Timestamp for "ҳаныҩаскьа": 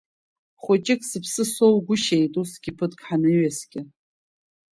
3.07-3.81